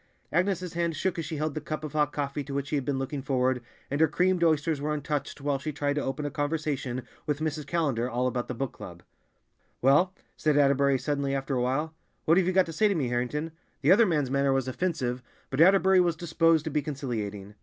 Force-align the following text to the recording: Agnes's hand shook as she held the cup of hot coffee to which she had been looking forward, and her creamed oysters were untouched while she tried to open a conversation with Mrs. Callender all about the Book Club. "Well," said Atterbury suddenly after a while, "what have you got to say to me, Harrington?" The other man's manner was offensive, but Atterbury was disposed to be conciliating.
Agnes's 0.33 0.73
hand 0.73 0.95
shook 0.95 1.19
as 1.19 1.25
she 1.25 1.35
held 1.37 1.53
the 1.53 1.61
cup 1.61 1.83
of 1.83 1.93
hot 1.93 2.11
coffee 2.11 2.43
to 2.43 2.55
which 2.55 2.69
she 2.69 2.75
had 2.75 2.83
been 2.85 2.97
looking 2.97 3.21
forward, 3.21 3.61
and 3.91 4.01
her 4.01 4.07
creamed 4.07 4.43
oysters 4.43 4.81
were 4.81 4.91
untouched 4.95 5.41
while 5.41 5.59
she 5.59 5.71
tried 5.71 5.93
to 5.93 6.01
open 6.01 6.25
a 6.25 6.31
conversation 6.31 7.03
with 7.27 7.39
Mrs. 7.39 7.67
Callender 7.67 8.09
all 8.09 8.25
about 8.25 8.47
the 8.47 8.55
Book 8.55 8.73
Club. 8.73 9.03
"Well," 9.79 10.15
said 10.35 10.57
Atterbury 10.57 10.97
suddenly 10.97 11.35
after 11.35 11.53
a 11.53 11.61
while, 11.61 11.93
"what 12.25 12.37
have 12.39 12.47
you 12.47 12.51
got 12.51 12.65
to 12.65 12.73
say 12.73 12.87
to 12.87 12.95
me, 12.95 13.09
Harrington?" 13.09 13.51
The 13.83 13.91
other 13.91 14.07
man's 14.07 14.31
manner 14.31 14.51
was 14.51 14.67
offensive, 14.67 15.21
but 15.51 15.61
Atterbury 15.61 16.01
was 16.01 16.15
disposed 16.15 16.63
to 16.65 16.71
be 16.71 16.81
conciliating. 16.81 17.53